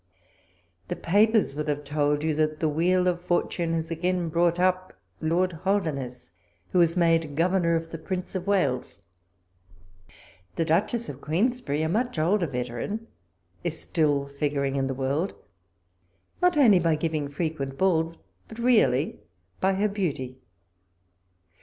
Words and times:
The 0.87 0.95
papers 0.95 1.53
will 1.53 1.67
have 1.67 1.83
told 1.83 2.23
you 2.23 2.33
that 2.33 2.59
the 2.59 2.67
wheel 2.67 3.07
of 3.07 3.21
fortune 3.21 3.73
has 3.75 3.91
again 3.91 4.29
brought 4.29 4.59
up 4.59 4.93
Lord 5.21 5.53
Holder 5.53 5.91
nesse, 5.91 6.31
who 6.71 6.81
is 6.81 6.97
made 6.97 7.35
governor 7.35 7.79
to 7.79 7.87
the 7.87 7.99
Prince 7.99 8.33
of 8.33 8.47
Wales. 8.47 9.01
The 10.55 10.65
Duchess 10.65 11.07
of 11.07 11.21
Queensberry, 11.21 11.83
a 11.83 11.87
much 11.87 12.17
older 12.17 12.47
veteran, 12.47 13.05
is 13.63 13.79
still 13.79 14.25
figuring 14.25 14.75
in 14.75 14.87
the 14.87 14.95
world, 14.95 15.35
not 16.41 16.57
only 16.57 16.79
by 16.79 16.95
giving 16.95 17.27
frequent 17.27 17.77
balls, 17.77 18.17
but 18.47 18.57
really 18.57 19.19
by 19.59 19.73
her 19.75 19.87
beauty. 19.87 20.39